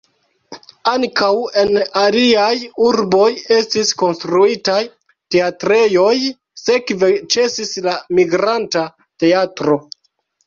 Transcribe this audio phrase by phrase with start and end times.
[0.91, 1.27] Ankaŭ
[1.63, 2.53] en aliaj
[2.85, 4.79] urboj estis konstruitaj
[5.35, 6.15] teatrejoj,
[6.63, 8.87] sekve ĉesis la migranta
[9.25, 9.77] teatro.